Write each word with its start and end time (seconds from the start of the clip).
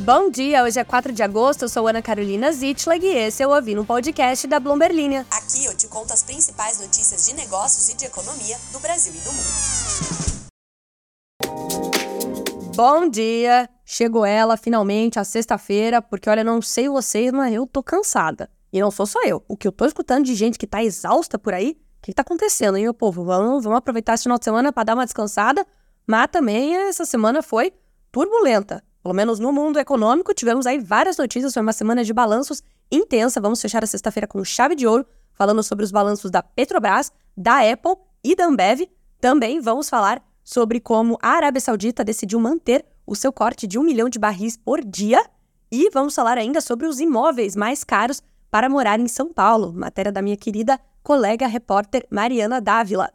Bom 0.00 0.30
dia, 0.30 0.64
hoje 0.64 0.80
é 0.80 0.84
4 0.84 1.12
de 1.12 1.22
agosto, 1.22 1.62
eu 1.62 1.68
sou 1.68 1.86
Ana 1.86 2.00
Carolina 2.00 2.50
Zitlag 2.50 3.04
e 3.04 3.18
esse 3.18 3.42
é 3.42 3.46
o 3.46 3.54
Ouvi 3.54 3.74
no 3.74 3.84
Podcast 3.84 4.46
da 4.46 4.58
Bloomberg 4.58 4.96
Linha. 4.96 5.26
Aqui 5.30 5.66
eu 5.66 5.76
te 5.76 5.86
conto 5.88 6.10
as 6.10 6.22
principais 6.22 6.80
notícias 6.80 7.26
de 7.26 7.34
negócios 7.34 7.90
e 7.90 7.96
de 7.98 8.06
economia 8.06 8.56
do 8.72 8.80
Brasil 8.80 9.12
e 9.14 9.18
do 9.18 9.30
mundo. 9.30 10.40
Bom 12.74 13.10
dia! 13.10 13.68
Chegou 13.84 14.24
ela 14.24 14.56
finalmente, 14.56 15.18
a 15.18 15.24
sexta-feira, 15.24 16.00
porque 16.00 16.30
olha, 16.30 16.42
não 16.42 16.62
sei 16.62 16.88
vocês, 16.88 17.30
mas 17.30 17.52
eu 17.52 17.66
tô 17.66 17.82
cansada. 17.82 18.48
E 18.72 18.80
não 18.80 18.90
sou 18.90 19.04
só 19.04 19.22
eu. 19.24 19.44
O 19.46 19.54
que 19.54 19.68
eu 19.68 19.72
tô 19.72 19.84
escutando 19.84 20.24
de 20.24 20.34
gente 20.34 20.58
que 20.58 20.66
tá 20.66 20.82
exausta 20.82 21.38
por 21.38 21.52
aí, 21.52 21.72
o 21.72 22.00
que, 22.00 22.12
que 22.12 22.14
tá 22.14 22.22
acontecendo, 22.22 22.78
hein, 22.78 22.84
meu 22.84 22.94
povo? 22.94 23.22
Vamos, 23.22 23.64
vamos 23.64 23.76
aproveitar 23.76 24.14
esse 24.14 24.22
final 24.22 24.38
de 24.38 24.44
semana 24.46 24.72
para 24.72 24.84
dar 24.84 24.94
uma 24.94 25.04
descansada, 25.04 25.66
mas 26.06 26.28
também 26.32 26.74
essa 26.74 27.04
semana 27.04 27.42
foi 27.42 27.70
turbulenta. 28.10 28.82
Pelo 29.02 29.14
menos 29.14 29.38
no 29.38 29.52
mundo 29.52 29.78
econômico, 29.78 30.34
tivemos 30.34 30.66
aí 30.66 30.78
várias 30.78 31.16
notícias. 31.16 31.54
Foi 31.54 31.62
uma 31.62 31.72
semana 31.72 32.04
de 32.04 32.12
balanços 32.12 32.62
intensa. 32.90 33.40
Vamos 33.40 33.60
fechar 33.60 33.82
a 33.82 33.86
sexta-feira 33.86 34.26
com 34.26 34.44
chave 34.44 34.74
de 34.74 34.86
ouro, 34.86 35.06
falando 35.32 35.62
sobre 35.62 35.84
os 35.84 35.90
balanços 35.90 36.30
da 36.30 36.42
Petrobras, 36.42 37.10
da 37.36 37.60
Apple 37.60 37.94
e 38.22 38.36
da 38.36 38.46
Ambev. 38.46 38.88
Também 39.20 39.60
vamos 39.60 39.88
falar 39.88 40.22
sobre 40.44 40.80
como 40.80 41.18
a 41.22 41.30
Arábia 41.30 41.60
Saudita 41.60 42.04
decidiu 42.04 42.38
manter 42.38 42.84
o 43.06 43.14
seu 43.14 43.32
corte 43.32 43.66
de 43.66 43.78
um 43.78 43.82
milhão 43.82 44.08
de 44.08 44.18
barris 44.18 44.56
por 44.56 44.84
dia. 44.84 45.24
E 45.72 45.88
vamos 45.90 46.14
falar 46.14 46.36
ainda 46.36 46.60
sobre 46.60 46.86
os 46.86 47.00
imóveis 47.00 47.56
mais 47.56 47.84
caros 47.84 48.22
para 48.50 48.68
morar 48.68 48.98
em 49.00 49.08
São 49.08 49.32
Paulo. 49.32 49.72
Matéria 49.72 50.12
da 50.12 50.20
minha 50.20 50.36
querida 50.36 50.78
colega 51.02 51.46
repórter 51.46 52.06
Mariana 52.10 52.60
Dávila. 52.60 53.10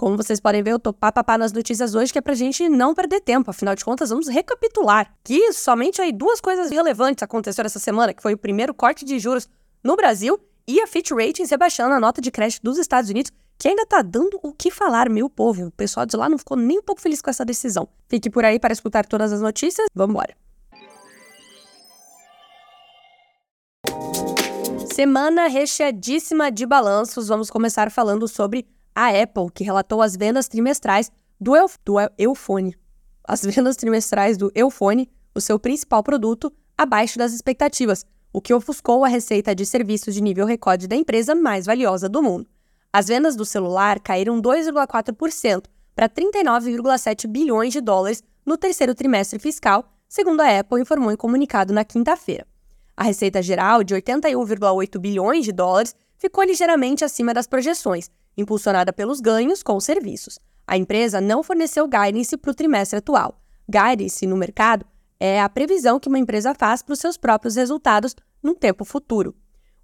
Como 0.00 0.16
vocês 0.16 0.40
podem 0.40 0.62
ver, 0.62 0.70
eu 0.70 0.78
tô 0.78 0.94
papapá 0.94 1.36
nas 1.36 1.52
notícias 1.52 1.94
hoje, 1.94 2.10
que 2.10 2.18
é 2.18 2.22
pra 2.22 2.32
gente 2.32 2.66
não 2.70 2.94
perder 2.94 3.20
tempo. 3.20 3.50
Afinal 3.50 3.74
de 3.74 3.84
contas, 3.84 4.08
vamos 4.08 4.28
recapitular 4.28 5.14
que 5.22 5.52
somente 5.52 6.00
aí 6.00 6.10
duas 6.10 6.40
coisas 6.40 6.70
relevantes 6.70 7.22
aconteceram 7.22 7.66
essa 7.66 7.78
semana, 7.78 8.14
que 8.14 8.22
foi 8.22 8.32
o 8.32 8.38
primeiro 8.38 8.72
corte 8.72 9.04
de 9.04 9.18
juros 9.18 9.46
no 9.84 9.94
Brasil 9.96 10.40
e 10.66 10.80
a 10.80 10.86
Fitch 10.86 11.10
Ratings 11.10 11.50
rebaixando 11.50 11.92
a 11.92 12.00
nota 12.00 12.22
de 12.22 12.30
crédito 12.30 12.62
dos 12.62 12.78
Estados 12.78 13.10
Unidos, 13.10 13.30
que 13.58 13.68
ainda 13.68 13.84
tá 13.84 14.00
dando 14.00 14.40
o 14.42 14.54
que 14.54 14.70
falar, 14.70 15.10
meu 15.10 15.28
povo. 15.28 15.66
O 15.66 15.70
pessoal 15.70 16.06
de 16.06 16.16
lá 16.16 16.30
não 16.30 16.38
ficou 16.38 16.56
nem 16.56 16.78
um 16.78 16.82
pouco 16.82 17.02
feliz 17.02 17.20
com 17.20 17.28
essa 17.28 17.44
decisão. 17.44 17.86
Fique 18.08 18.30
por 18.30 18.42
aí 18.42 18.58
para 18.58 18.72
escutar 18.72 19.04
todas 19.04 19.30
as 19.34 19.42
notícias. 19.42 19.86
Vamos 19.94 20.14
embora. 20.14 20.34
Semana 24.94 25.46
recheadíssima 25.46 26.50
de 26.50 26.64
balanços. 26.64 27.28
Vamos 27.28 27.50
começar 27.50 27.90
falando 27.90 28.26
sobre 28.26 28.66
a 28.94 29.08
Apple, 29.08 29.50
que 29.54 29.64
relatou 29.64 30.02
as 30.02 30.16
vendas 30.16 30.48
trimestrais 30.48 31.10
do, 31.40 31.56
El 31.56 31.66
do 31.84 31.94
Eufone. 32.18 32.76
As 33.24 33.42
vendas 33.42 33.76
trimestrais 33.76 34.36
do 34.36 34.50
Eufone, 34.54 35.08
o 35.34 35.40
seu 35.40 35.58
principal 35.58 36.02
produto, 36.02 36.52
abaixo 36.76 37.18
das 37.18 37.32
expectativas, 37.32 38.04
o 38.32 38.40
que 38.40 38.54
ofuscou 38.54 39.04
a 39.04 39.08
receita 39.08 39.54
de 39.54 39.66
serviços 39.66 40.14
de 40.14 40.20
nível 40.20 40.46
recorde 40.46 40.86
da 40.86 40.96
empresa 40.96 41.34
mais 41.34 41.66
valiosa 41.66 42.08
do 42.08 42.22
mundo. 42.22 42.46
As 42.92 43.08
vendas 43.08 43.36
do 43.36 43.44
celular 43.44 44.00
caíram 44.00 44.40
2,4% 44.40 45.64
para 45.94 46.08
39,7 46.08 47.26
bilhões 47.26 47.72
de 47.72 47.80
dólares 47.80 48.22
no 48.44 48.56
terceiro 48.56 48.94
trimestre 48.94 49.38
fiscal, 49.38 49.84
segundo 50.08 50.40
a 50.40 50.58
Apple 50.58 50.80
informou 50.80 51.12
em 51.12 51.16
comunicado 51.16 51.72
na 51.72 51.84
quinta-feira. 51.84 52.46
A 52.96 53.04
receita 53.04 53.40
geral, 53.40 53.84
de 53.84 53.94
81,8 53.94 54.98
bilhões 54.98 55.44
de 55.44 55.52
dólares, 55.52 55.94
ficou 56.18 56.44
ligeiramente 56.44 57.04
acima 57.04 57.32
das 57.32 57.46
projeções, 57.46 58.10
impulsionada 58.36 58.92
pelos 58.92 59.20
ganhos 59.20 59.62
com 59.62 59.76
os 59.76 59.84
serviços. 59.84 60.38
A 60.66 60.76
empresa 60.76 61.20
não 61.20 61.42
forneceu 61.42 61.88
guidance 61.88 62.36
para 62.36 62.50
o 62.50 62.54
trimestre 62.54 62.98
atual. 62.98 63.40
Guidance 63.68 64.26
no 64.26 64.36
mercado 64.36 64.86
é 65.18 65.40
a 65.40 65.48
previsão 65.48 66.00
que 66.00 66.08
uma 66.08 66.18
empresa 66.18 66.54
faz 66.54 66.82
para 66.82 66.92
os 66.92 66.98
seus 66.98 67.16
próprios 67.16 67.56
resultados 67.56 68.14
num 68.42 68.54
tempo 68.54 68.84
futuro. 68.84 69.34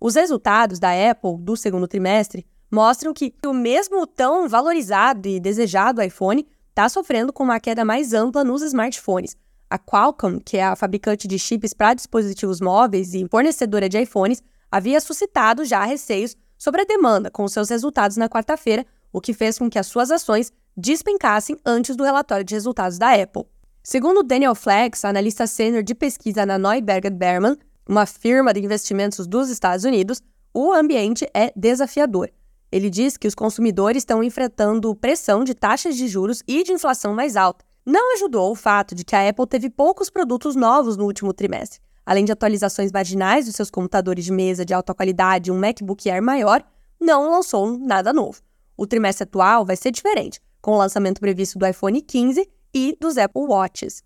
Os 0.00 0.14
resultados 0.14 0.78
da 0.78 0.91
Apple 1.11 1.38
do 1.38 1.56
segundo 1.56 1.88
trimestre 1.88 2.47
mostram 2.70 3.12
que 3.12 3.34
o 3.44 3.53
mesmo 3.53 4.06
tão 4.06 4.48
valorizado 4.48 5.28
e 5.28 5.41
desejado 5.41 6.03
iPhone 6.03 6.47
está 6.69 6.88
sofrendo 6.88 7.32
com 7.32 7.44
uma 7.44 7.60
queda 7.60 7.84
mais 7.84 8.12
ampla 8.12 8.44
nos 8.44 8.62
smartphones. 8.62 9.37
A 9.69 9.78
Qualcomm, 9.78 10.38
que 10.38 10.59
é 10.59 10.65
a 10.65 10.76
fabricante 10.76 11.26
de 11.26 11.38
chips 11.38 11.75
para 11.75 11.94
dispositivos 11.94 12.60
móveis 12.60 13.15
e 13.15 13.26
fornecedora 13.28 13.88
de 13.88 14.00
iPhones, 14.00 14.42
havia 14.71 15.00
suscitado 15.00 15.65
já 15.65 15.84
receios 15.84 16.37
sobre 16.59 16.83
a 16.83 16.84
demanda 16.84 17.31
com 17.31 17.47
seus 17.49 17.69
resultados 17.69 18.17
na 18.17 18.28
quarta-feira, 18.28 18.84
o 19.12 19.21
que 19.21 19.33
fez 19.33 19.59
com 19.59 19.71
que 19.71 19.78
as 19.78 19.87
suas 19.87 20.11
ações 20.11 20.53
despencassem 20.77 21.56
antes 21.65 21.97
do 21.97 22.05
relatório 22.05 22.44
de 22.44 22.55
resultados 22.55 22.99
da 22.99 23.15
Apple. 23.15 23.44
Segundo 23.83 24.22
Daniel 24.22 24.55
Flex, 24.55 25.05
analista 25.05 25.47
sênior 25.47 25.83
de 25.83 25.95
pesquisa 25.95 26.45
na 26.45 26.59
Neuberger 26.59 27.15
Berman, 27.15 27.56
uma 27.89 28.05
firma 28.05 28.53
de 28.53 28.61
investimentos 28.61 29.27
dos 29.27 29.49
Estados 29.49 29.84
Unidos, 29.84 30.21
o 30.53 30.72
ambiente 30.72 31.27
é 31.33 31.53
desafiador. 31.55 32.31
Ele 32.71 32.91
diz 32.91 33.16
que 33.16 33.28
os 33.28 33.34
consumidores 33.34 34.00
estão 34.00 34.22
enfrentando 34.22 34.95
pressão 34.95 35.45
de 35.45 35.55
taxas 35.55 35.97
de 35.97 36.09
juros 36.09 36.43
e 36.49 36.65
de 36.65 36.72
inflação 36.72 37.15
mais 37.15 37.37
alta. 37.37 37.65
Não 37.84 38.15
ajudou 38.15 38.50
o 38.50 38.56
fato 38.56 38.95
de 38.95 39.05
que 39.05 39.15
a 39.15 39.28
Apple 39.28 39.47
teve 39.47 39.71
poucos 39.71 40.11
produtos 40.11 40.56
novos 40.56 40.97
no 40.97 41.05
último 41.05 41.33
trimestre. 41.33 41.81
Além 42.06 42.25
de 42.25 42.31
atualizações 42.31 42.93
marginais 42.93 43.47
dos 43.47 43.56
seus 43.56 43.69
computadores 43.69 44.25
de 44.25 44.31
mesa 44.31 44.65
de 44.65 44.72
alta 44.72 44.94
qualidade 44.94 45.50
e 45.50 45.53
um 45.53 45.59
MacBook 45.59 46.09
Air 46.09 46.22
maior, 46.22 46.62
não 47.00 47.33
lançou 47.33 47.77
nada 47.77 48.12
novo. 48.12 48.41
O 48.77 48.87
trimestre 48.87 49.25
atual 49.25 49.67
vai 49.67 49.75
ser 49.75 49.91
diferente, 49.91 50.41
com 50.62 50.72
o 50.72 50.78
lançamento 50.78 51.21
previsto 51.21 51.59
do 51.59 51.66
iPhone 51.66 52.00
15 52.00 52.49
e 52.72 52.97
dos 53.00 53.19
Apple 53.19 53.43
Watches. 53.43 54.05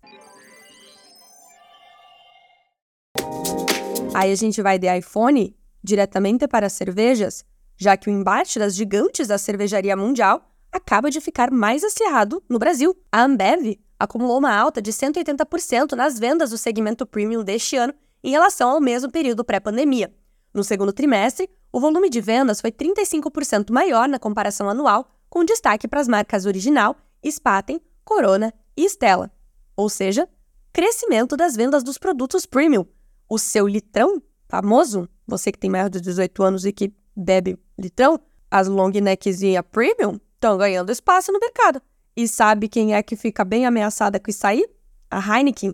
Aí 4.15 4.31
a 4.31 4.35
gente 4.35 4.61
vai 4.63 4.79
de 4.79 4.87
iPhone 4.97 5.55
diretamente 5.83 6.47
para 6.47 6.65
as 6.65 6.73
cervejas, 6.73 7.45
já 7.77 7.95
que 7.95 8.09
o 8.09 8.11
embate 8.11 8.57
das 8.57 8.75
gigantes 8.75 9.27
da 9.27 9.37
cervejaria 9.37 9.95
mundial 9.95 10.41
acaba 10.71 11.11
de 11.11 11.21
ficar 11.21 11.51
mais 11.51 11.83
acirrado 11.83 12.41
no 12.49 12.57
Brasil. 12.57 12.97
A 13.11 13.23
Ambev 13.23 13.77
acumulou 14.01 14.39
uma 14.39 14.51
alta 14.51 14.81
de 14.81 14.91
180% 14.91 15.91
nas 15.93 16.17
vendas 16.17 16.49
do 16.49 16.57
segmento 16.57 17.05
premium 17.05 17.43
deste 17.43 17.75
ano 17.75 17.93
em 18.23 18.31
relação 18.31 18.71
ao 18.71 18.81
mesmo 18.81 19.11
período 19.11 19.43
pré-pandemia. 19.43 20.11
No 20.51 20.63
segundo 20.63 20.91
trimestre, 20.91 21.47
o 21.71 21.79
volume 21.79 22.09
de 22.09 22.19
vendas 22.19 22.59
foi 22.59 22.71
35% 22.71 23.71
maior 23.71 24.09
na 24.09 24.17
comparação 24.17 24.67
anual, 24.67 25.07
com 25.29 25.45
destaque 25.45 25.87
para 25.87 26.01
as 26.01 26.07
marcas 26.07 26.47
Original, 26.47 26.95
Spaten, 27.23 27.79
Corona 28.03 28.51
e 28.75 28.85
Stella. 28.85 29.31
Ou 29.75 29.87
seja, 29.87 30.27
crescimento 30.73 31.37
das 31.37 31.55
vendas 31.55 31.83
dos 31.83 31.99
produtos 31.99 32.47
premium. 32.47 32.85
O 33.29 33.37
seu 33.37 33.67
litrão, 33.67 34.19
famoso, 34.49 35.07
você 35.27 35.51
que 35.51 35.59
tem 35.59 35.69
mais 35.69 35.91
de 35.91 36.01
18 36.01 36.43
anos 36.43 36.65
e 36.65 36.73
que 36.73 36.91
bebe 37.15 37.57
litrão, 37.77 38.19
as 38.49 38.67
long 38.67 38.89
necks 38.89 39.41
e 39.43 39.55
a 39.55 39.61
premium 39.61 40.19
estão 40.33 40.57
ganhando 40.57 40.91
espaço 40.91 41.31
no 41.31 41.39
mercado. 41.39 41.81
E 42.15 42.27
sabe 42.27 42.67
quem 42.67 42.93
é 42.93 43.01
que 43.01 43.15
fica 43.15 43.43
bem 43.45 43.65
ameaçada 43.65 44.19
com 44.19 44.29
isso 44.29 44.45
aí? 44.45 44.65
A 45.09 45.19
Heineken. 45.19 45.73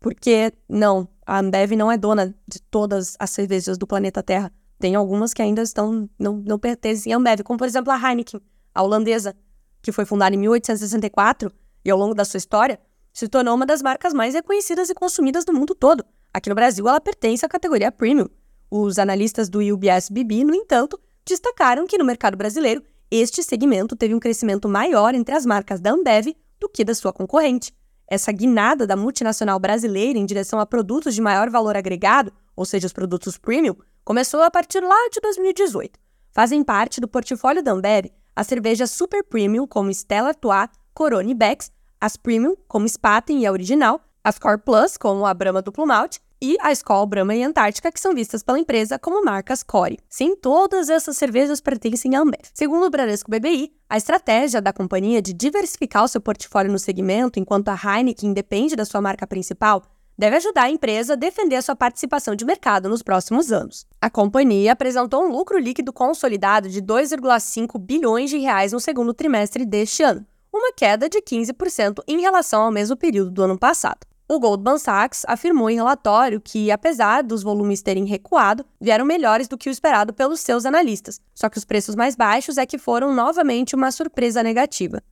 Porque, 0.00 0.52
não, 0.68 1.08
a 1.26 1.40
Ambev 1.40 1.72
não 1.72 1.90
é 1.90 1.96
dona 1.96 2.34
de 2.46 2.60
todas 2.62 3.16
as 3.18 3.30
cervejas 3.30 3.76
do 3.76 3.86
planeta 3.86 4.22
Terra. 4.22 4.52
Tem 4.78 4.94
algumas 4.94 5.34
que 5.34 5.42
ainda 5.42 5.62
estão 5.62 6.08
não, 6.18 6.36
não 6.36 6.58
pertencem 6.58 7.12
à 7.12 7.16
Ambev, 7.16 7.42
como 7.42 7.58
por 7.58 7.66
exemplo 7.66 7.92
a 7.92 7.96
Heineken, 7.96 8.40
a 8.74 8.82
holandesa, 8.82 9.34
que 9.82 9.90
foi 9.90 10.04
fundada 10.04 10.34
em 10.34 10.38
1864 10.38 11.50
e 11.84 11.90
ao 11.90 11.98
longo 11.98 12.14
da 12.14 12.24
sua 12.24 12.38
história 12.38 12.78
se 13.12 13.26
tornou 13.26 13.54
uma 13.54 13.66
das 13.66 13.82
marcas 13.82 14.12
mais 14.12 14.34
reconhecidas 14.34 14.90
e 14.90 14.94
consumidas 14.94 15.44
do 15.44 15.52
mundo 15.52 15.74
todo. 15.74 16.04
Aqui 16.32 16.48
no 16.48 16.54
Brasil, 16.54 16.86
ela 16.88 17.00
pertence 17.00 17.44
à 17.44 17.48
categoria 17.48 17.90
premium. 17.90 18.28
Os 18.70 18.98
analistas 18.98 19.48
do 19.48 19.58
UBS 19.58 20.08
BB, 20.08 20.44
no 20.44 20.54
entanto, 20.54 21.00
destacaram 21.26 21.86
que 21.86 21.98
no 21.98 22.04
mercado 22.04 22.36
brasileiro 22.36 22.82
este 23.10 23.42
segmento 23.42 23.96
teve 23.96 24.14
um 24.14 24.20
crescimento 24.20 24.68
maior 24.68 25.14
entre 25.14 25.34
as 25.34 25.46
marcas 25.46 25.80
da 25.80 25.90
Ambev 25.90 26.36
do 26.60 26.68
que 26.68 26.84
da 26.84 26.94
sua 26.94 27.12
concorrente. 27.12 27.72
Essa 28.06 28.32
guinada 28.32 28.86
da 28.86 28.96
multinacional 28.96 29.58
brasileira 29.58 30.18
em 30.18 30.26
direção 30.26 30.60
a 30.60 30.66
produtos 30.66 31.14
de 31.14 31.20
maior 31.20 31.48
valor 31.50 31.76
agregado, 31.76 32.32
ou 32.56 32.64
seja, 32.64 32.86
os 32.86 32.92
produtos 32.92 33.38
premium, 33.38 33.76
começou 34.04 34.42
a 34.42 34.50
partir 34.50 34.80
lá 34.80 35.08
de 35.12 35.20
2018. 35.20 35.98
Fazem 36.32 36.62
parte 36.62 37.00
do 37.00 37.08
portfólio 37.08 37.62
da 37.62 37.72
Ambev 37.72 38.10
as 38.38 38.46
cervejas 38.46 38.92
super 38.92 39.24
premium 39.24 39.66
como 39.66 39.90
Stella 39.90 40.28
Artois, 40.28 40.68
Corona 40.94 41.28
e 41.28 41.34
Becks, 41.34 41.72
as 42.00 42.16
premium 42.16 42.54
como 42.68 42.88
Spaten 42.88 43.40
e 43.40 43.46
a 43.46 43.50
Original, 43.50 44.00
as 44.22 44.38
Core 44.38 44.58
Plus 44.58 44.96
como 44.96 45.26
a 45.26 45.34
Brahma 45.34 45.60
Duplo 45.60 45.84
Malte 45.84 46.20
e 46.40 46.56
a 46.60 46.72
Skol, 46.72 47.06
Brahma 47.06 47.34
e 47.34 47.42
Antártica, 47.42 47.90
que 47.90 48.00
são 48.00 48.14
vistas 48.14 48.42
pela 48.42 48.58
empresa 48.58 48.98
como 48.98 49.24
marcas 49.24 49.62
core. 49.62 49.98
Sim, 50.08 50.36
todas 50.36 50.88
essas 50.88 51.16
cervejas 51.16 51.60
pertencem 51.60 52.14
à 52.16 52.20
Ambev. 52.20 52.40
Segundo 52.54 52.86
o 52.86 52.90
Bradesco 52.90 53.30
BBI, 53.30 53.72
a 53.88 53.96
estratégia 53.96 54.60
da 54.60 54.72
companhia 54.72 55.20
de 55.20 55.32
diversificar 55.32 56.04
o 56.04 56.08
seu 56.08 56.20
portfólio 56.20 56.70
no 56.70 56.78
segmento 56.78 57.38
enquanto 57.38 57.68
a 57.68 57.74
Heineken 57.76 58.32
depende 58.32 58.76
da 58.76 58.84
sua 58.84 59.00
marca 59.00 59.26
principal 59.26 59.82
deve 60.18 60.36
ajudar 60.36 60.64
a 60.64 60.70
empresa 60.70 61.12
a 61.12 61.16
defender 61.16 61.54
a 61.54 61.62
sua 61.62 61.76
participação 61.76 62.34
de 62.34 62.44
mercado 62.44 62.88
nos 62.88 63.02
próximos 63.02 63.52
anos. 63.52 63.86
A 64.02 64.10
companhia 64.10 64.72
apresentou 64.72 65.22
um 65.22 65.30
lucro 65.30 65.58
líquido 65.58 65.92
consolidado 65.92 66.68
de 66.68 66.82
2,5 66.82 67.78
bilhões 67.78 68.28
de 68.28 68.38
reais 68.38 68.72
no 68.72 68.80
segundo 68.80 69.14
trimestre 69.14 69.64
deste 69.64 70.02
ano, 70.02 70.26
uma 70.52 70.72
queda 70.72 71.08
de 71.08 71.22
15% 71.22 72.02
em 72.08 72.20
relação 72.20 72.62
ao 72.62 72.72
mesmo 72.72 72.96
período 72.96 73.30
do 73.30 73.44
ano 73.44 73.56
passado. 73.56 74.00
O 74.30 74.38
Goldman 74.38 74.76
Sachs 74.76 75.24
afirmou 75.26 75.70
em 75.70 75.76
relatório 75.76 76.38
que, 76.38 76.70
apesar 76.70 77.22
dos 77.22 77.42
volumes 77.42 77.80
terem 77.80 78.04
recuado, 78.04 78.62
vieram 78.78 79.06
melhores 79.06 79.48
do 79.48 79.56
que 79.56 79.70
o 79.70 79.72
esperado 79.72 80.12
pelos 80.12 80.40
seus 80.40 80.66
analistas, 80.66 81.18
só 81.34 81.48
que 81.48 81.56
os 81.56 81.64
preços 81.64 81.96
mais 81.96 82.14
baixos 82.14 82.58
é 82.58 82.66
que 82.66 82.76
foram 82.76 83.14
novamente 83.14 83.74
uma 83.74 83.90
surpresa 83.90 84.42
negativa. 84.42 85.02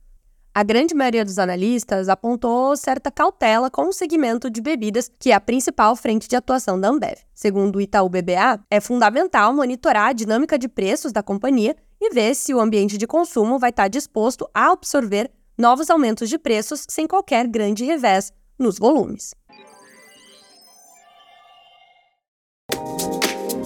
A 0.53 0.61
grande 0.61 0.93
maioria 0.93 1.25
dos 1.25 1.39
analistas 1.39 2.09
apontou 2.09 2.77
certa 2.77 3.09
cautela 3.09 3.71
com 3.71 3.87
o 3.87 3.93
segmento 3.93 4.51
de 4.51 4.61
bebidas, 4.61 5.09
que 5.19 5.31
é 5.31 5.33
a 5.33 5.41
principal 5.41 5.95
frente 5.95 6.27
de 6.27 6.35
atuação 6.35 6.79
da 6.79 6.89
Ambev. 6.89 7.17
Segundo 7.33 7.77
o 7.77 7.81
Itaú 7.81 8.07
BBA, 8.09 8.59
é 8.69 8.79
fundamental 8.79 9.51
monitorar 9.51 10.09
a 10.09 10.13
dinâmica 10.13 10.59
de 10.59 10.67
preços 10.67 11.11
da 11.11 11.23
companhia 11.23 11.75
e 11.99 12.11
ver 12.11 12.35
se 12.35 12.53
o 12.53 12.59
ambiente 12.59 12.99
de 12.99 13.07
consumo 13.07 13.57
vai 13.57 13.71
estar 13.71 13.87
disposto 13.87 14.47
a 14.53 14.71
absorver 14.73 15.31
novos 15.57 15.89
aumentos 15.89 16.29
de 16.29 16.37
preços 16.37 16.85
sem 16.87 17.07
qualquer 17.07 17.47
grande 17.47 17.83
revés 17.83 18.31
nos 18.57 18.77
volumes. 18.77 19.33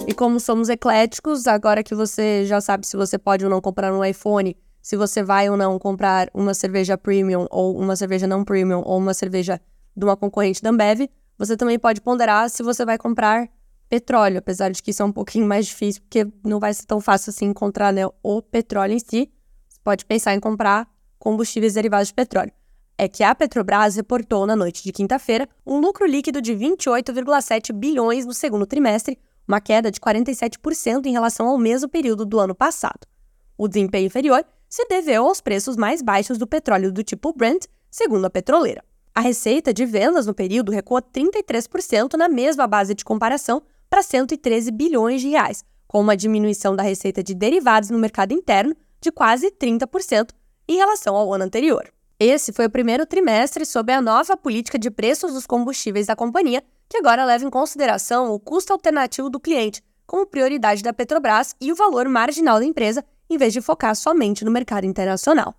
E 0.06 0.14
como 0.14 0.38
somos 0.40 0.68
ecléticos, 0.68 1.46
agora 1.46 1.82
que 1.82 1.94
você 1.94 2.44
já 2.44 2.60
sabe 2.60 2.86
se 2.86 2.96
você 2.96 3.18
pode 3.18 3.44
ou 3.44 3.50
não 3.50 3.60
comprar 3.60 3.92
um 3.92 4.04
iPhone, 4.04 4.56
se 4.82 4.96
você 4.96 5.22
vai 5.22 5.48
ou 5.48 5.56
não 5.56 5.78
comprar 5.78 6.28
uma 6.34 6.54
cerveja 6.54 6.98
premium 6.98 7.46
ou 7.50 7.78
uma 7.78 7.94
cerveja 7.94 8.26
não 8.26 8.44
premium 8.44 8.82
ou 8.84 8.98
uma 8.98 9.14
cerveja 9.14 9.60
de 9.96 10.04
uma 10.04 10.16
concorrente 10.16 10.60
da 10.60 10.70
Ambev, 10.70 11.08
você 11.38 11.56
também 11.56 11.78
pode 11.78 12.00
ponderar 12.00 12.50
se 12.50 12.62
você 12.62 12.84
vai 12.84 12.98
comprar 12.98 13.48
petróleo, 13.88 14.38
apesar 14.38 14.70
de 14.70 14.82
que 14.82 14.90
isso 14.90 15.02
é 15.02 15.04
um 15.06 15.12
pouquinho 15.12 15.46
mais 15.46 15.66
difícil, 15.66 16.02
porque 16.02 16.26
não 16.44 16.58
vai 16.58 16.74
ser 16.74 16.84
tão 16.86 17.00
fácil 17.00 17.30
assim 17.30 17.46
encontrar 17.46 17.92
né, 17.92 18.02
o 18.22 18.42
petróleo 18.42 18.94
em 18.94 18.98
si. 18.98 19.30
Você 19.68 19.80
pode 19.84 20.04
pensar 20.04 20.34
em 20.34 20.40
comprar 20.40 20.88
combustíveis 21.18 21.74
derivados 21.74 22.08
de 22.08 22.14
petróleo 22.14 22.52
é 23.02 23.08
que 23.08 23.24
a 23.24 23.34
Petrobras 23.34 23.96
reportou 23.96 24.46
na 24.46 24.54
noite 24.54 24.84
de 24.84 24.92
quinta-feira 24.92 25.48
um 25.66 25.80
lucro 25.80 26.06
líquido 26.06 26.40
de 26.40 26.54
28,7 26.54 27.72
bilhões 27.72 28.24
no 28.24 28.32
segundo 28.32 28.64
trimestre, 28.64 29.18
uma 29.46 29.60
queda 29.60 29.90
de 29.90 29.98
47% 29.98 31.06
em 31.06 31.10
relação 31.10 31.48
ao 31.48 31.58
mesmo 31.58 31.88
período 31.88 32.24
do 32.24 32.38
ano 32.38 32.54
passado. 32.54 33.00
O 33.58 33.66
desempenho 33.66 34.06
inferior 34.06 34.44
se 34.68 34.86
deveu 34.86 35.26
aos 35.26 35.40
preços 35.40 35.76
mais 35.76 36.00
baixos 36.00 36.38
do 36.38 36.46
petróleo 36.46 36.92
do 36.92 37.02
tipo 37.02 37.32
Brent, 37.32 37.64
segundo 37.90 38.24
a 38.24 38.30
petroleira. 38.30 38.84
A 39.12 39.20
receita 39.20 39.74
de 39.74 39.84
vendas 39.84 40.26
no 40.26 40.32
período 40.32 40.70
recuou 40.70 41.02
33% 41.02 42.14
na 42.16 42.28
mesma 42.28 42.68
base 42.68 42.94
de 42.94 43.04
comparação 43.04 43.62
para 43.90 44.00
113 44.00 44.70
bilhões 44.70 45.20
de 45.20 45.28
reais, 45.28 45.64
com 45.88 46.00
uma 46.00 46.16
diminuição 46.16 46.76
da 46.76 46.84
receita 46.84 47.20
de 47.20 47.34
derivados 47.34 47.90
no 47.90 47.98
mercado 47.98 48.32
interno 48.32 48.76
de 49.00 49.10
quase 49.10 49.50
30% 49.50 50.30
em 50.68 50.76
relação 50.76 51.16
ao 51.16 51.34
ano 51.34 51.42
anterior. 51.42 51.92
Esse 52.24 52.52
foi 52.52 52.66
o 52.66 52.70
primeiro 52.70 53.04
trimestre 53.04 53.66
sob 53.66 53.92
a 53.92 54.00
nova 54.00 54.36
política 54.36 54.78
de 54.78 54.92
preços 54.92 55.32
dos 55.32 55.44
combustíveis 55.44 56.06
da 56.06 56.14
companhia, 56.14 56.62
que 56.88 56.96
agora 56.96 57.24
leva 57.24 57.44
em 57.44 57.50
consideração 57.50 58.32
o 58.32 58.38
custo 58.38 58.72
alternativo 58.72 59.28
do 59.28 59.40
cliente, 59.40 59.82
como 60.06 60.24
prioridade 60.24 60.84
da 60.84 60.92
Petrobras 60.92 61.52
e 61.60 61.72
o 61.72 61.74
valor 61.74 62.08
marginal 62.08 62.60
da 62.60 62.64
empresa, 62.64 63.04
em 63.28 63.36
vez 63.36 63.52
de 63.52 63.60
focar 63.60 63.96
somente 63.96 64.44
no 64.44 64.52
mercado 64.52 64.86
internacional. 64.86 65.52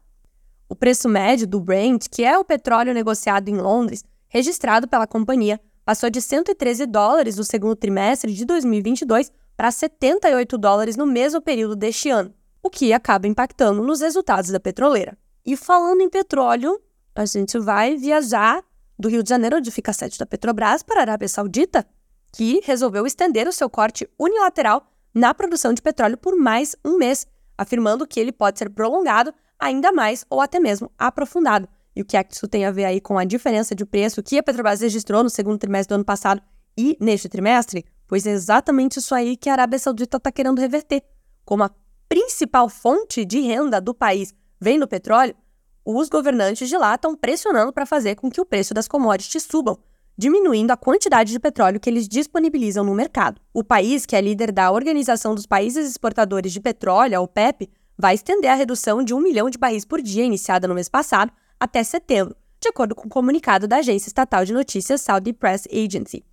O 0.70 0.74
preço 0.74 1.10
médio 1.10 1.46
do 1.46 1.60
Brent, 1.60 2.06
que 2.10 2.24
é 2.24 2.40
o 2.40 2.46
petróleo 2.46 2.94
negociado 2.94 3.50
em 3.50 3.58
Londres, 3.58 4.06
registrado 4.30 4.88
pela 4.88 5.06
companhia, 5.06 5.60
passou 5.84 6.10
de 6.10 6.22
113 6.22 6.86
dólares 6.86 7.36
no 7.36 7.44
segundo 7.44 7.76
trimestre 7.76 8.34
de 8.34 8.46
2022 8.46 9.34
para 9.58 9.70
78 9.70 10.58
dólares 10.58 10.96
no 10.96 11.06
mesmo 11.06 11.42
período 11.42 11.76
deste 11.76 12.10
ano, 12.10 12.34
o 12.64 12.70
que 12.70 12.94
acaba 12.94 13.28
impactando 13.28 13.84
nos 13.84 14.00
resultados 14.00 14.50
da 14.50 14.62
petroleira. 14.62 15.18
E 15.46 15.58
falando 15.58 16.02
em 16.02 16.10
petróleo, 16.10 16.80
a 17.14 17.26
gente 17.26 17.60
vai 17.60 17.98
viajar 17.98 18.64
do 18.98 19.10
Rio 19.10 19.22
de 19.22 19.30
Janeiro, 19.30 19.58
onde 19.58 19.72
fica 19.72 19.92
a 19.92 19.94
sede 19.94 20.18
da 20.18 20.26
Petrobras, 20.26 20.82
para 20.82 21.00
a 21.00 21.02
Arábia 21.02 21.28
Saudita, 21.28 21.86
que 22.32 22.62
resolveu 22.64 23.06
estender 23.06 23.48
o 23.48 23.52
seu 23.52 23.70
corte 23.70 24.10
unilateral 24.18 24.88
na 25.14 25.34
produção 25.34 25.74
de 25.74 25.82
petróleo 25.82 26.18
por 26.18 26.36
mais 26.36 26.76
um 26.84 26.98
mês, 26.98 27.28
afirmando 27.58 28.08
que 28.08 28.20
ele 28.20 28.32
pode 28.32 28.58
ser 28.58 28.70
prolongado 28.70 29.34
ainda 29.60 29.92
mais 29.92 30.26
ou 30.30 30.42
até 30.42 30.60
mesmo 30.60 30.90
aprofundado. 30.98 31.68
E 31.96 32.02
o 32.02 32.06
que 32.06 32.18
é 32.18 32.24
que 32.24 32.34
isso 32.34 32.48
tem 32.48 32.66
a 32.66 32.72
ver 32.72 32.86
aí 32.86 33.00
com 33.00 33.18
a 33.18 33.24
diferença 33.24 33.76
de 33.76 33.86
preço 33.86 34.24
que 34.24 34.38
a 34.38 34.44
Petrobras 34.44 34.82
registrou 34.82 35.24
no 35.24 35.30
segundo 35.30 35.60
trimestre 35.60 35.90
do 35.90 35.96
ano 35.96 36.06
passado 36.06 36.42
e 36.78 36.98
neste 37.00 37.30
trimestre? 37.30 37.86
Pois 38.08 38.26
é 38.26 38.32
exatamente 38.32 38.98
isso 38.98 39.14
aí 39.14 39.38
que 39.38 39.50
a 39.50 39.54
Arábia 39.54 39.78
Saudita 39.78 40.18
está 40.18 40.32
querendo 40.32 40.60
reverter. 40.60 41.04
Como 41.46 41.64
a 41.64 41.72
principal 42.10 42.68
fonte 42.70 43.24
de 43.26 43.42
renda 43.42 43.80
do 43.80 43.94
país 43.94 44.34
vem 44.64 44.80
no 44.80 44.88
petróleo, 44.88 45.36
os 45.86 46.08
governantes 46.08 46.70
de 46.70 46.78
lá 46.78 46.96
estão 46.96 47.16
pressionando 47.16 47.74
para 47.74 47.86
fazer 47.86 48.16
com 48.16 48.32
que 48.32 48.40
o 48.40 48.46
preço 48.46 48.74
das 48.74 48.88
commodities 48.88 49.44
subam, 49.44 49.78
diminuindo 50.18 50.72
a 50.72 50.78
quantidade 50.78 51.34
de 51.34 51.40
petróleo 51.40 51.82
que 51.82 51.90
eles 51.90 52.08
disponibilizam 52.08 52.86
no 52.86 52.96
mercado. 52.96 53.42
O 53.54 53.62
país, 53.62 54.06
que 54.06 54.16
é 54.16 54.22
líder 54.22 54.54
da 54.54 54.72
Organização 54.72 55.36
dos 55.36 55.46
Países 55.46 55.90
Exportadores 55.90 56.54
de 56.54 56.62
Petróleo, 56.62 57.18
a 57.18 57.22
OPEP, 57.22 57.70
vai 57.98 58.16
estender 58.16 58.50
a 58.50 58.56
redução 58.56 59.04
de 59.04 59.14
um 59.14 59.20
milhão 59.20 59.50
de 59.50 59.58
barris 59.58 59.84
por 59.84 60.02
dia 60.02 60.24
iniciada 60.24 60.66
no 60.66 60.76
mês 60.76 60.88
passado 60.88 61.34
até 61.60 61.84
setembro, 61.84 62.34
de 62.62 62.70
acordo 62.70 62.96
com 62.96 63.04
o 63.04 63.06
um 63.08 63.10
comunicado 63.10 63.68
da 63.68 63.78
agência 63.78 64.08
estatal 64.08 64.46
de 64.46 64.54
notícias 64.54 65.02
Saudi 65.02 65.34
Press 65.34 65.68
Agency. 65.70 66.24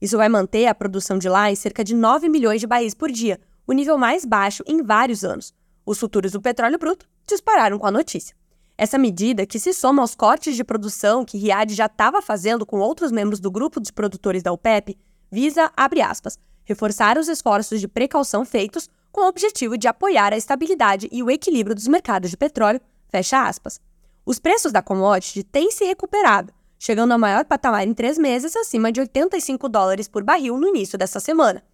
Isso 0.00 0.16
vai 0.16 0.28
manter 0.28 0.66
a 0.66 0.74
produção 0.74 1.18
de 1.18 1.28
lá 1.28 1.50
em 1.50 1.56
cerca 1.56 1.82
de 1.82 1.94
9 1.94 2.28
milhões 2.28 2.60
de 2.60 2.68
barris 2.68 2.94
por 2.94 3.10
dia, 3.10 3.40
o 3.66 3.72
nível 3.72 3.98
mais 3.98 4.24
baixo 4.24 4.62
em 4.64 4.80
vários 4.80 5.24
anos. 5.24 5.52
Os 5.90 5.98
futuros 5.98 6.30
do 6.30 6.40
petróleo 6.40 6.78
bruto 6.78 7.04
dispararam 7.26 7.76
com 7.76 7.84
a 7.84 7.90
notícia. 7.90 8.36
Essa 8.78 8.96
medida, 8.96 9.44
que 9.44 9.58
se 9.58 9.72
soma 9.72 10.02
aos 10.02 10.14
cortes 10.14 10.54
de 10.54 10.62
produção 10.62 11.24
que 11.24 11.36
Riad 11.36 11.74
já 11.74 11.86
estava 11.86 12.22
fazendo 12.22 12.64
com 12.64 12.78
outros 12.78 13.10
membros 13.10 13.40
do 13.40 13.50
grupo 13.50 13.80
de 13.80 13.92
produtores 13.92 14.40
da 14.40 14.52
OPEP, 14.52 14.96
visa, 15.32 15.68
abre 15.76 16.00
aspas, 16.00 16.38
reforçar 16.62 17.18
os 17.18 17.26
esforços 17.26 17.80
de 17.80 17.88
precaução 17.88 18.44
feitos 18.44 18.88
com 19.10 19.22
o 19.22 19.28
objetivo 19.28 19.76
de 19.76 19.88
apoiar 19.88 20.32
a 20.32 20.36
estabilidade 20.36 21.08
e 21.10 21.24
o 21.24 21.28
equilíbrio 21.28 21.74
dos 21.74 21.88
mercados 21.88 22.30
de 22.30 22.36
petróleo, 22.36 22.80
fecha 23.08 23.42
aspas. 23.42 23.80
Os 24.24 24.38
preços 24.38 24.70
da 24.70 24.80
commodity 24.80 25.42
têm 25.42 25.72
se 25.72 25.84
recuperado, 25.84 26.52
chegando 26.78 27.10
ao 27.10 27.18
maior 27.18 27.44
patamar 27.44 27.84
em 27.84 27.92
três 27.92 28.16
meses, 28.16 28.54
acima 28.54 28.92
de 28.92 29.00
85 29.00 29.68
dólares 29.68 30.06
por 30.06 30.22
barril 30.22 30.56
no 30.56 30.68
início 30.68 30.96
dessa 30.96 31.18
semana. 31.18 31.64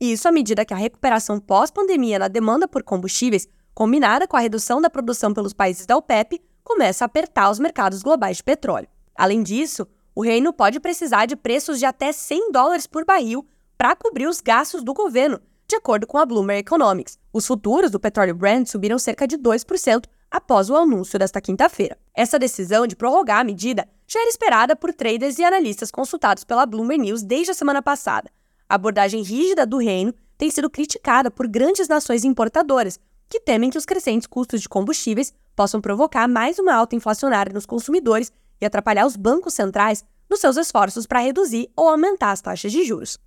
Isso 0.00 0.28
à 0.28 0.32
medida 0.32 0.64
que 0.64 0.74
a 0.74 0.76
recuperação 0.76 1.40
pós-pandemia 1.40 2.20
na 2.20 2.28
demanda 2.28 2.68
por 2.68 2.84
combustíveis 2.84 3.48
combinada 3.74 4.28
com 4.28 4.36
a 4.36 4.40
redução 4.40 4.80
da 4.80 4.88
produção 4.88 5.34
pelos 5.34 5.52
países 5.52 5.84
da 5.84 5.96
OPEP, 5.96 6.40
começa 6.62 7.04
a 7.04 7.06
apertar 7.06 7.50
os 7.50 7.58
mercados 7.58 8.02
globais 8.02 8.38
de 8.38 8.44
petróleo. 8.44 8.88
Além 9.16 9.42
disso, 9.42 9.86
o 10.14 10.22
reino 10.22 10.52
pode 10.52 10.78
precisar 10.78 11.26
de 11.26 11.36
preços 11.36 11.78
de 11.78 11.84
até 11.84 12.12
100 12.12 12.52
dólares 12.52 12.86
por 12.86 13.04
barril 13.04 13.46
para 13.76 13.96
cobrir 13.96 14.26
os 14.26 14.40
gastos 14.40 14.82
do 14.82 14.94
governo, 14.94 15.40
de 15.66 15.76
acordo 15.76 16.06
com 16.06 16.18
a 16.18 16.24
Bloomberg 16.24 16.60
Economics. 16.60 17.18
Os 17.32 17.46
futuros 17.46 17.90
do 17.90 17.98
petróleo 17.98 18.34
Brent 18.34 18.68
subiram 18.68 18.98
cerca 18.98 19.26
de 19.26 19.36
2% 19.36 20.04
após 20.30 20.70
o 20.70 20.76
anúncio 20.76 21.18
desta 21.18 21.40
quinta-feira. 21.40 21.98
Essa 22.14 22.38
decisão 22.38 22.86
de 22.86 22.96
prorrogar 22.96 23.40
a 23.40 23.44
medida 23.44 23.88
já 24.06 24.20
era 24.20 24.28
esperada 24.28 24.76
por 24.76 24.92
traders 24.92 25.38
e 25.38 25.44
analistas 25.44 25.90
consultados 25.90 26.44
pela 26.44 26.66
Bloomberg 26.66 27.02
News 27.02 27.22
desde 27.22 27.50
a 27.50 27.54
semana 27.54 27.82
passada. 27.82 28.30
A 28.68 28.74
abordagem 28.76 29.22
rígida 29.22 29.66
do 29.66 29.78
reino 29.78 30.14
tem 30.36 30.50
sido 30.50 30.70
criticada 30.70 31.30
por 31.30 31.46
grandes 31.46 31.88
nações 31.88 32.24
importadoras, 32.24 32.98
que 33.28 33.40
temem 33.40 33.70
que 33.70 33.78
os 33.78 33.84
crescentes 33.84 34.26
custos 34.26 34.60
de 34.60 34.68
combustíveis 34.68 35.32
possam 35.56 35.80
provocar 35.80 36.28
mais 36.28 36.58
uma 36.58 36.74
alta 36.74 36.96
inflacionária 36.96 37.52
nos 37.52 37.66
consumidores 37.66 38.32
e 38.60 38.66
atrapalhar 38.66 39.06
os 39.06 39.16
bancos 39.16 39.54
centrais 39.54 40.04
nos 40.28 40.40
seus 40.40 40.56
esforços 40.56 41.06
para 41.06 41.20
reduzir 41.20 41.70
ou 41.76 41.88
aumentar 41.88 42.32
as 42.32 42.40
taxas 42.40 42.72
de 42.72 42.84
juros. 42.84 43.18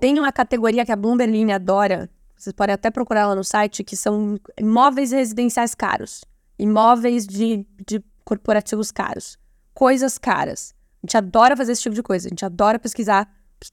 Tem 0.00 0.18
uma 0.18 0.30
categoria 0.30 0.86
que 0.86 0.92
a 0.92 0.96
Bloomberg 0.96 1.52
adora, 1.52 2.08
vocês 2.36 2.52
podem 2.52 2.74
até 2.74 2.90
procurar 2.90 3.26
lá 3.26 3.34
no 3.34 3.42
site, 3.42 3.82
que 3.82 3.96
são 3.96 4.38
imóveis 4.58 5.10
residenciais 5.10 5.74
caros, 5.74 6.24
imóveis 6.56 7.26
de, 7.26 7.66
de 7.84 8.02
corporativos 8.24 8.92
caros, 8.92 9.36
coisas 9.74 10.16
caras. 10.16 10.72
A 11.02 11.06
gente 11.06 11.16
adora 11.16 11.56
fazer 11.56 11.72
esse 11.72 11.82
tipo 11.82 11.96
de 11.96 12.02
coisa, 12.02 12.28
a 12.28 12.30
gente 12.30 12.44
adora 12.44 12.78
pesquisar 12.78 13.28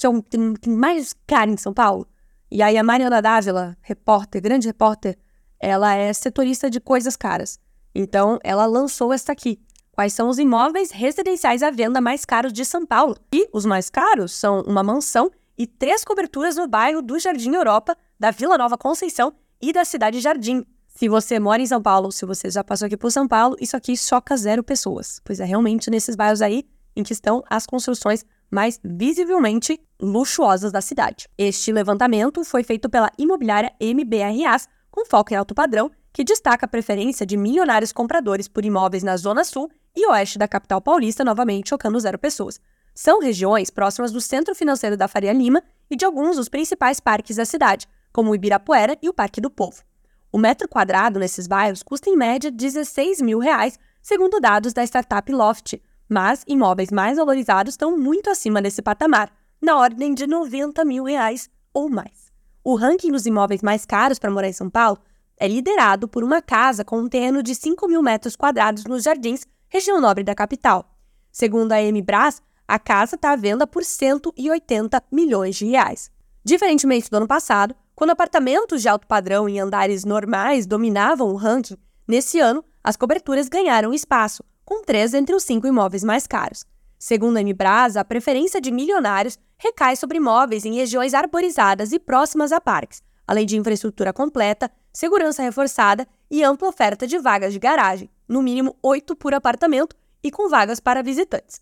um, 0.10 0.22
tem, 0.22 0.54
tem 0.56 0.74
mais 0.74 1.14
caro 1.26 1.52
em 1.52 1.58
São 1.58 1.74
Paulo. 1.74 2.08
E 2.52 2.62
aí 2.62 2.78
a 2.78 2.84
Mariana 2.84 3.22
Dávila, 3.22 3.78
repórter, 3.82 4.42
grande 4.42 4.68
repórter, 4.68 5.18
ela 5.60 5.94
é 5.96 6.12
setorista 6.14 6.70
de 6.70 6.80
coisas 6.80 7.16
caras. 7.16 7.60
Então, 7.94 8.40
ela 8.44 8.66
lançou 8.66 9.14
esta 9.14 9.32
aqui. 9.32 9.60
Quais 9.92 10.14
são 10.14 10.28
os 10.28 10.38
imóveis 10.38 10.92
residenciais 10.92 11.64
à 11.64 11.72
venda 11.72 12.02
mais 12.02 12.26
caros 12.26 12.52
de 12.52 12.66
São 12.66 12.86
Paulo? 12.86 13.16
E 13.34 13.48
os 13.54 13.66
mais 13.66 13.90
caros 13.90 14.34
são 14.34 14.62
uma 14.62 14.84
mansão 14.84 15.32
e 15.58 15.66
três 15.66 16.04
coberturas 16.04 16.58
no 16.58 16.68
bairro 16.68 17.02
do 17.02 17.18
Jardim 17.18 17.54
Europa, 17.54 17.96
da 18.20 18.30
Vila 18.30 18.58
Nova 18.58 18.78
Conceição 18.78 19.34
e 19.62 19.72
da 19.72 19.86
Cidade 19.86 20.20
Jardim. 20.20 20.66
Se 20.88 21.08
você 21.08 21.40
mora 21.40 21.62
em 21.62 21.66
São 21.66 21.82
Paulo, 21.82 22.12
se 22.12 22.26
você 22.26 22.50
já 22.50 22.64
passou 22.64 22.86
aqui 22.86 22.98
por 22.98 23.12
São 23.12 23.28
Paulo, 23.28 23.56
isso 23.60 23.76
aqui 23.76 23.96
choca 23.96 24.36
zero 24.36 24.64
pessoas. 24.64 25.22
Pois 25.24 25.40
é 25.40 25.46
realmente 25.46 25.90
nesses 25.90 26.16
bairros 26.16 26.42
aí 26.42 26.66
em 26.96 27.04
que 27.04 27.14
estão 27.14 27.44
as 27.50 27.66
construções 27.66 28.26
mais 28.56 28.80
visivelmente 28.84 29.80
luxuosas 30.02 30.72
da 30.72 30.82
cidade. 30.82 31.28
Este 31.38 31.72
levantamento 31.72 32.44
foi 32.46 32.64
feito 32.64 32.90
pela 32.90 33.12
imobiliária 33.20 33.74
MBRAs, 33.80 34.68
com 34.90 35.06
foco 35.06 35.34
em 35.34 35.36
alto 35.36 35.54
padrão, 35.54 35.92
que 36.14 36.24
destaca 36.24 36.66
a 36.66 36.70
preferência 36.70 37.26
de 37.26 37.36
milionários 37.36 37.92
compradores 37.92 38.48
por 38.48 38.64
imóveis 38.64 39.04
na 39.04 39.18
Zona 39.18 39.44
Sul 39.44 39.70
e 39.94 40.08
Oeste 40.08 40.40
da 40.40 40.48
capital 40.48 40.82
paulista, 40.82 41.26
novamente 41.26 41.70
chocando 41.70 42.00
zero 42.00 42.18
pessoas. 42.18 42.60
São 42.94 43.20
regiões 43.20 43.70
próximas 43.70 44.14
do 44.14 44.22
centro 44.22 44.56
financeiro 44.56 44.96
da 44.96 45.10
Faria 45.10 45.34
Lima 45.34 45.62
e 45.92 45.98
de 45.98 46.06
alguns 46.06 46.38
dos 46.38 46.48
principais 46.48 47.02
parques 47.02 47.36
da 47.36 47.44
cidade, 47.44 47.86
como 48.14 48.32
o 48.32 48.36
Ibirapuera 48.36 48.98
e 49.02 49.10
o 49.10 49.14
Parque 49.14 49.42
do 49.42 49.50
Povo. 49.50 49.84
O 50.32 50.38
metro 50.38 50.70
quadrado 50.70 51.20
nesses 51.20 51.46
bairros 51.48 51.84
custa 51.84 52.10
em 52.10 52.16
média 52.16 52.50
16 52.50 53.22
mil 53.22 53.40
reais, 53.40 53.78
segundo 54.02 54.40
dados 54.40 54.72
da 54.72 54.84
startup 54.86 55.30
Loft, 55.30 55.82
mas 56.10 56.44
imóveis 56.48 56.92
mais 56.92 57.18
valorizados 57.18 57.74
estão 57.74 57.98
muito 57.98 58.30
acima 58.30 58.62
desse 58.62 58.82
patamar, 58.82 59.32
na 59.62 59.78
ordem 59.78 60.14
de 60.14 60.28
90 60.28 60.84
mil 60.86 61.04
reais 61.04 61.50
ou 61.74 61.90
mais. 61.90 62.32
O 62.64 62.76
ranking 62.76 63.12
dos 63.12 63.26
imóveis 63.26 63.62
mais 63.62 63.86
caros 63.86 64.20
para 64.20 64.32
morar 64.32 64.48
em 64.48 64.54
São 64.54 64.70
Paulo 64.70 65.00
é 65.38 65.48
liderado 65.48 66.08
por 66.08 66.24
uma 66.24 66.42
casa 66.42 66.84
com 66.84 67.00
um 67.00 67.10
terreno 67.10 67.44
de 67.44 67.54
5 67.54 67.88
mil 67.88 68.02
metros 68.02 68.36
quadrados 68.36 68.86
nos 68.86 69.04
Jardins, 69.04 69.46
região 69.70 70.00
nobre 70.00 70.24
da 70.24 70.34
capital. 70.34 70.90
Segundo 71.32 71.74
a 71.74 71.78
Brás, 72.04 72.42
a 72.68 72.80
casa 72.80 73.16
está 73.16 73.32
à 73.32 73.36
venda 73.36 73.68
por 73.68 73.84
180 73.84 75.04
milhões 75.12 75.56
de 75.56 75.66
reais. 75.66 76.10
Diferentemente 76.44 77.10
do 77.10 77.18
ano 77.18 77.28
passado, 77.28 77.76
quando 77.96 78.12
apartamentos 78.12 78.82
de 78.82 78.88
alto 78.88 79.08
padrão 79.08 79.48
em 79.48 79.60
andares 79.60 80.06
normais 80.06 80.66
dominavam 80.66 81.30
o 81.30 81.36
ranking, 81.36 81.78
nesse 82.08 82.40
ano 82.40 82.64
as 82.84 82.96
coberturas 82.96 83.50
ganharam 83.50 83.94
espaço, 83.94 84.44
com 84.66 84.82
três 84.82 85.14
entre 85.14 85.36
os 85.36 85.44
cinco 85.44 85.68
imóveis 85.68 86.04
mais 86.04 86.26
caros. 86.26 86.66
Segundo 86.98 87.38
a 87.38 87.42
Embrasa, 87.42 88.02
a 88.02 88.06
preferência 88.06 88.60
de 88.60 88.72
milionários 88.72 89.38
recai 89.58 89.96
sobre 89.96 90.18
imóveis 90.18 90.66
em 90.66 90.74
regiões 90.74 91.14
arborizadas 91.14 91.92
e 91.92 92.00
próximas 92.00 92.52
a 92.52 92.60
parques, 92.60 93.02
além 93.28 93.46
de 93.46 93.58
infraestrutura 93.58 94.12
completa, 94.12 94.72
segurança 94.92 95.44
reforçada 95.44 96.08
e 96.32 96.44
ampla 96.44 96.68
oferta 96.68 97.06
de 97.06 97.20
vagas 97.20 97.54
de 97.54 97.60
garagem, 97.60 98.10
no 98.28 98.42
mínimo 98.42 98.76
oito 98.82 99.16
por 99.16 99.34
apartamento 99.34 99.96
e 100.24 100.32
com 100.32 100.50
vagas 100.50 100.80
para 100.80 101.04
visitantes. 101.04 101.62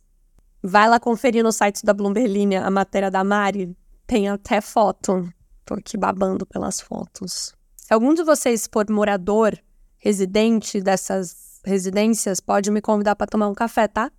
Vai 0.61 0.87
lá 0.87 0.99
conferir 0.99 1.43
no 1.43 1.51
site 1.51 1.83
da 1.83 1.93
Bloomberg 1.93 2.55
a 2.55 2.71
matéria 2.71 3.11
da 3.11 3.23
Mari, 3.23 3.75
tem 4.07 4.29
até 4.29 4.61
foto. 4.61 5.29
Tô 5.65 5.73
aqui 5.73 5.97
babando 5.97 6.45
pelas 6.45 6.79
fotos. 6.79 7.53
Se 7.75 7.93
algum 7.93 8.13
de 8.13 8.23
vocês 8.23 8.69
for 8.71 8.89
morador, 8.89 9.57
residente 9.97 10.79
dessas 10.79 11.52
residências, 11.63 12.39
pode 12.39 12.69
me 12.71 12.81
convidar 12.81 13.15
para 13.15 13.27
tomar 13.27 13.47
um 13.47 13.53
café, 13.53 13.87
tá? 13.87 14.11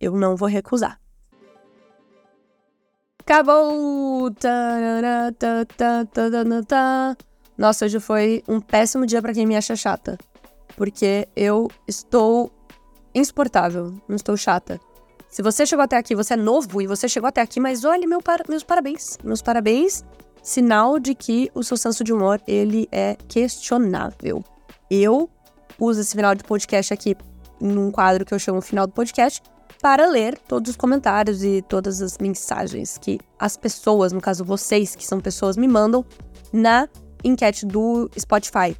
Eu 0.00 0.12
não 0.12 0.36
vou 0.36 0.48
recusar. 0.48 1.00
Acabou! 3.20 4.30
Nossa, 7.58 7.86
hoje 7.86 7.98
foi 7.98 8.42
um 8.46 8.60
péssimo 8.60 9.04
dia 9.04 9.20
para 9.20 9.34
quem 9.34 9.46
me 9.46 9.56
acha 9.56 9.74
chata. 9.74 10.16
Porque 10.76 11.26
eu 11.34 11.68
estou 11.88 12.52
insuportável, 13.14 13.94
não 14.08 14.16
estou 14.16 14.36
chata. 14.36 14.78
Se 15.28 15.42
você 15.42 15.66
chegou 15.66 15.82
até 15.82 15.96
aqui, 15.96 16.14
você 16.14 16.34
é 16.34 16.36
novo 16.36 16.80
e 16.80 16.86
você 16.86 17.08
chegou 17.08 17.28
até 17.28 17.40
aqui, 17.40 17.58
mas 17.58 17.84
olha, 17.84 18.06
meu 18.06 18.22
par 18.22 18.42
meus 18.48 18.62
parabéns. 18.62 19.18
Meus 19.24 19.42
parabéns. 19.42 20.04
Sinal 20.42 20.98
de 21.00 21.14
que 21.14 21.50
o 21.52 21.64
seu 21.64 21.76
senso 21.76 22.04
de 22.04 22.12
humor, 22.12 22.40
ele 22.46 22.88
é 22.92 23.16
questionável. 23.28 24.44
Eu 24.88 25.28
uso 25.78 26.00
esse 26.00 26.14
final 26.14 26.34
de 26.34 26.44
podcast 26.44 26.92
aqui 26.92 27.16
num 27.60 27.90
quadro 27.90 28.24
que 28.24 28.34
eu 28.34 28.38
chamo 28.38 28.60
Final 28.60 28.86
do 28.86 28.92
Podcast 28.92 29.42
para 29.80 30.06
ler 30.08 30.38
todos 30.38 30.70
os 30.70 30.76
comentários 30.76 31.42
e 31.44 31.62
todas 31.62 32.00
as 32.00 32.18
mensagens 32.18 32.98
que 32.98 33.18
as 33.38 33.56
pessoas, 33.56 34.12
no 34.12 34.20
caso 34.20 34.44
vocês, 34.44 34.96
que 34.96 35.06
são 35.06 35.20
pessoas, 35.20 35.56
me 35.56 35.68
mandam 35.68 36.04
na 36.52 36.88
enquete 37.22 37.66
do 37.66 38.10
Spotify. 38.18 38.76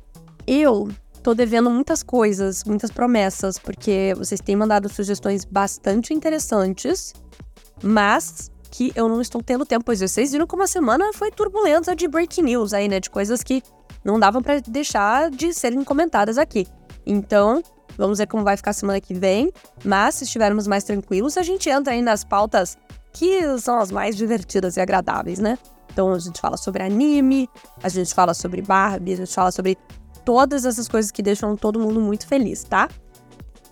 Eu 0.47 0.89
tô 1.23 1.35
devendo 1.35 1.71
muitas 1.71 2.03
coisas, 2.03 2.65
muitas 2.65 2.91
promessas, 2.91 3.59
porque 3.59 4.15
vocês 4.17 4.41
têm 4.41 4.57
mandado 4.57 4.89
sugestões 4.89 5.45
bastante 5.45 6.15
interessantes, 6.15 7.13
mas 7.83 8.51
que 8.71 8.93
eu 8.95 9.09
não 9.09 9.21
estou 9.21 9.43
tendo 9.43 9.65
tempo, 9.65 9.85
pois 9.85 10.01
vocês 10.01 10.33
viram 10.33 10.47
como 10.47 10.63
a 10.63 10.67
semana 10.67 11.13
foi 11.15 11.31
turbulenta 11.31 11.97
de 11.97 12.07
breaking 12.07 12.43
news 12.43 12.73
aí, 12.73 12.89
né? 12.89 13.01
De 13.01 13.11
coisas 13.11 13.43
que 13.43 13.63
não 14.07 14.19
davam 14.19 14.41
para 14.41 14.61
deixar 14.61 15.31
de 15.31 15.53
serem 15.53 15.83
comentadas 15.85 16.39
aqui. 16.39 16.67
Então, 17.05 17.63
Vamos 17.97 18.19
ver 18.19 18.27
como 18.27 18.45
vai 18.45 18.57
ficar 18.57 18.73
semana 18.73 19.01
que 19.01 19.15
vem. 19.15 19.53
Mas 19.85 20.17
se 20.17 20.25
estivermos 20.25 20.67
mais 20.67 20.85
tranquilos, 20.85 21.37
a 21.37 21.43
gente 21.43 21.69
entra 21.69 21.93
aí 21.93 22.03
nas 22.03 22.25
pautas 22.25 22.77
que 23.13 23.59
são 23.59 23.79
as 23.79 23.91
mais 23.91 24.17
divertidas 24.17 24.77
e 24.77 24.81
agradáveis, 24.81 25.39
né? 25.39 25.59
Então 25.91 26.13
a 26.13 26.19
gente 26.19 26.41
fala 26.41 26.59
sobre 26.59 26.83
anime, 26.83 27.49
a 27.83 27.89
gente 27.89 28.15
fala 28.15 28.35
sobre 28.35 28.61
Barbie, 28.61 29.15
a 29.15 29.17
gente 29.17 29.33
fala 29.33 29.51
sobre 29.51 29.79
todas 30.25 30.67
essas 30.67 30.87
coisas 30.87 31.11
que 31.11 31.23
deixam 31.23 31.57
todo 31.57 31.81
mundo 31.81 31.99
muito 31.99 32.27
feliz, 32.27 32.65
tá? 32.65 32.91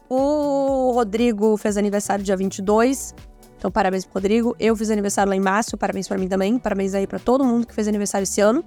O 0.09 0.93
Rodrigo 0.93 1.57
fez 1.59 1.76
aniversário 1.76 2.25
dia 2.25 2.37
22. 2.37 3.14
Então, 3.59 3.71
parabéns 3.71 4.05
pro 4.05 4.14
Rodrigo. 4.14 4.57
Eu 4.59 4.75
fiz 4.76 4.91
aniversário 4.91 5.31
lá 5.31 5.37
em 5.37 5.41
março, 5.41 5.76
parabéns 5.76 6.07
para 6.09 6.17
mim 6.17 6.29
também. 6.29 6.59
Parabéns 6.59 6.95
aí 6.95 7.07
para 7.07 7.19
todo 7.19 7.45
mundo 7.45 7.67
que 7.67 7.75
fez 7.75 7.88
aniversário 7.88 8.25
esse 8.25 8.41
ano. 8.41 8.64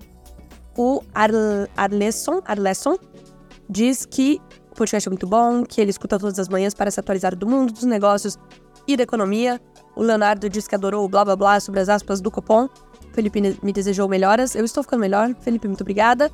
O 0.77 1.01
Ar 1.13 1.31
Arlesson, 1.75 2.41
Arlesson 2.45 2.97
diz 3.67 4.05
que 4.05 4.39
o 4.71 4.75
podcast 4.75 5.09
é 5.09 5.11
muito 5.11 5.25
bom, 5.25 5.63
que 5.63 5.81
ele 5.81 5.89
escuta 5.89 6.19
todas 6.19 6.37
as 6.37 6.47
manhãs 6.47 6.75
para 6.75 6.91
se 6.91 6.99
atualizar 6.99 7.35
do 7.35 7.47
mundo, 7.47 7.73
dos 7.73 7.83
negócios 7.83 8.37
e 8.87 8.95
da 8.95 9.03
economia. 9.03 9.59
O 9.95 10.03
Leonardo 10.03 10.47
disse 10.47 10.69
que 10.69 10.75
adorou 10.75 11.03
o 11.03 11.09
blá 11.09 11.25
blá 11.25 11.35
blá 11.35 11.59
sobre 11.59 11.79
as 11.79 11.89
aspas 11.89 12.21
do 12.21 12.29
Copom. 12.29 12.69
Felipe 13.11 13.41
me 13.63 13.73
desejou 13.73 14.07
melhoras. 14.07 14.53
Eu 14.53 14.63
estou 14.63 14.83
ficando 14.83 14.99
melhor. 14.99 15.33
Felipe, 15.41 15.67
muito 15.67 15.81
obrigada. 15.81 16.31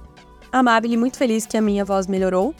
Amabile, 0.51 0.97
muito 0.97 1.17
feliz 1.17 1.45
que 1.45 1.55
a 1.55 1.61
minha 1.61 1.85
voz 1.85 2.05
melhorou. 2.05 2.53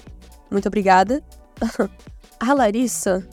Muito 0.50 0.68
obrigada. 0.68 1.22
a 2.40 2.54
Larissa 2.54 3.28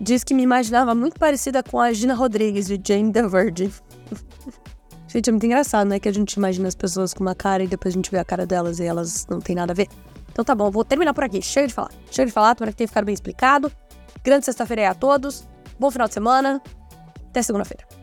diz 0.00 0.24
que 0.24 0.32
me 0.32 0.42
imaginava 0.42 0.94
muito 0.94 1.20
parecida 1.20 1.62
com 1.62 1.78
a 1.78 1.92
Gina 1.92 2.14
Rodrigues 2.14 2.66
de 2.66 2.80
Jane 2.82 3.12
the 3.12 3.28
Virgin. 3.28 3.70
gente, 5.12 5.28
é 5.28 5.32
muito 5.32 5.46
engraçado, 5.46 5.88
né? 5.88 5.98
Que 5.98 6.08
a 6.08 6.12
gente 6.12 6.34
imagina 6.34 6.68
as 6.68 6.74
pessoas 6.74 7.12
com 7.12 7.22
uma 7.22 7.34
cara 7.34 7.62
e 7.62 7.66
depois 7.66 7.94
a 7.94 7.96
gente 7.96 8.10
vê 8.10 8.18
a 8.18 8.24
cara 8.24 8.46
delas 8.46 8.78
e 8.78 8.84
elas 8.84 9.26
não 9.28 9.40
tem 9.40 9.54
nada 9.54 9.72
a 9.72 9.74
ver. 9.74 9.88
Então 10.30 10.44
tá 10.44 10.54
bom, 10.54 10.70
vou 10.70 10.84
terminar 10.84 11.12
por 11.12 11.24
aqui. 11.24 11.42
Chega 11.42 11.68
de 11.68 11.74
falar. 11.74 11.90
Chega 12.10 12.26
de 12.26 12.32
falar, 12.32 12.54
tomara 12.54 12.72
que 12.72 12.78
tenha 12.78 12.88
ficado 12.88 13.04
bem 13.04 13.14
explicado. 13.14 13.70
Grande 14.24 14.44
sexta-feira 14.44 14.82
aí 14.82 14.88
a 14.88 14.94
todos. 14.94 15.46
Bom 15.78 15.90
final 15.90 16.08
de 16.08 16.14
semana. 16.14 16.62
Até 17.28 17.42
segunda-feira. 17.42 18.01